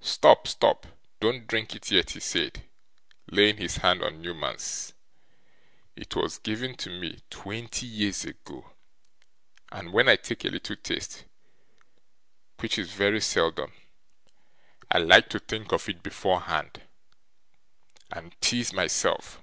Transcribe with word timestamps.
'Stop, 0.00 0.46
stop; 0.46 0.86
don't 1.18 1.48
drink 1.48 1.74
it 1.74 1.90
yet,' 1.90 2.10
he 2.10 2.20
said, 2.20 2.62
laying 3.26 3.56
his 3.56 3.78
hand 3.78 4.04
on 4.04 4.22
Newman's; 4.22 4.92
'it 5.96 6.14
was 6.14 6.38
given 6.38 6.76
to 6.76 6.88
me, 6.90 7.22
twenty 7.28 7.84
years 7.84 8.24
ago, 8.24 8.70
and 9.72 9.92
when 9.92 10.08
I 10.08 10.14
take 10.14 10.44
a 10.44 10.48
little 10.48 10.76
taste, 10.76 11.24
which 12.60 12.78
is 12.78 12.92
ve 12.92 13.08
ry 13.08 13.18
seldom, 13.18 13.72
I 14.92 14.98
like 14.98 15.28
to 15.30 15.40
think 15.40 15.72
of 15.72 15.88
it 15.88 16.04
beforehand, 16.04 16.82
and 18.12 18.40
tease 18.40 18.72
myself. 18.72 19.42